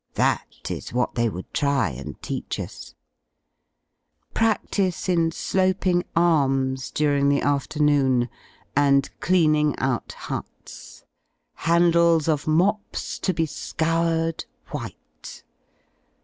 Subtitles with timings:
[0.13, 2.95] ^^ That is what they would try and teach us,
[4.33, 8.27] Pracflice in sloping arms during the afternoon,
[8.75, 11.03] and clean 19 /^,^ ing out huts;
[11.53, 15.43] handles of niops to be scoured white.